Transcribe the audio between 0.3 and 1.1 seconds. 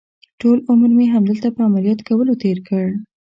ټول عمر مې